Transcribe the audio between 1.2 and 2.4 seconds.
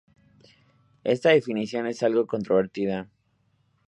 definición es algo